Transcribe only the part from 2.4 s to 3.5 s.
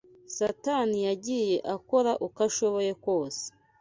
ashoboye kose